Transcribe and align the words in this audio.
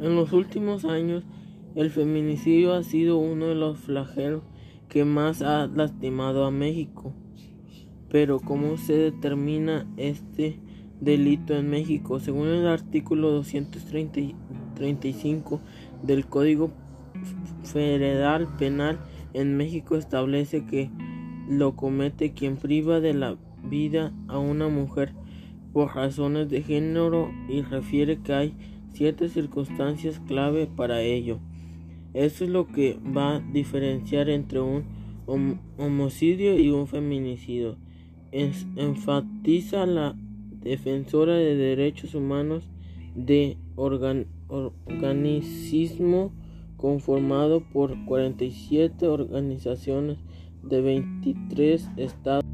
En 0.00 0.16
los 0.16 0.32
últimos 0.32 0.84
años, 0.86 1.24
el 1.74 1.90
feminicidio 1.90 2.72
ha 2.72 2.82
sido 2.82 3.18
uno 3.18 3.48
de 3.48 3.54
los 3.54 3.78
flagelos 3.78 4.42
que 4.88 5.04
más 5.04 5.42
ha 5.42 5.66
lastimado 5.66 6.46
a 6.46 6.50
México. 6.50 7.12
Pero 8.08 8.40
¿cómo 8.40 8.78
se 8.78 8.94
determina 8.94 9.86
este 9.98 10.58
delito 11.00 11.54
en 11.54 11.68
México? 11.68 12.18
Según 12.18 12.48
el 12.48 12.66
artículo 12.66 13.30
235 13.30 15.60
del 16.02 16.24
Código 16.26 16.70
Federal 17.62 18.48
Penal 18.56 18.98
en 19.34 19.54
México 19.56 19.96
establece 19.96 20.64
que 20.64 20.90
lo 21.46 21.76
comete 21.76 22.32
quien 22.32 22.56
priva 22.56 23.00
de 23.00 23.12
la 23.12 23.36
vida 23.62 24.14
a 24.28 24.38
una 24.38 24.68
mujer 24.68 25.12
por 25.74 25.94
razones 25.94 26.48
de 26.48 26.62
género 26.62 27.30
y 27.48 27.60
refiere 27.62 28.22
que 28.22 28.32
hay 28.32 28.54
ciertas 28.92 29.32
circunstancias 29.32 30.20
clave 30.26 30.66
para 30.66 31.02
ello. 31.02 31.38
Eso 32.14 32.44
es 32.44 32.50
lo 32.50 32.66
que 32.66 32.98
va 33.16 33.36
a 33.36 33.40
diferenciar 33.40 34.28
entre 34.28 34.60
un 34.60 34.84
homicidio 35.78 36.58
y 36.58 36.70
un 36.70 36.86
feminicidio. 36.86 37.76
enfatiza 38.32 39.86
la 39.86 40.16
defensora 40.60 41.34
de 41.34 41.54
derechos 41.56 42.14
humanos 42.14 42.68
de 43.14 43.56
organicismo 44.48 46.32
conformado 46.76 47.62
por 47.72 48.04
47 48.06 49.06
organizaciones 49.06 50.18
de 50.62 50.80
23 50.80 51.90
estados. 51.96 52.49